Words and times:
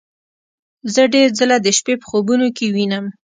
زه 0.93 1.01
ډیر 1.13 1.27
ځله 1.39 1.57
د 1.61 1.67
شپې 1.77 1.93
په 2.01 2.05
خوبونو 2.09 2.47
کې 2.57 2.65
وینم 2.75 3.05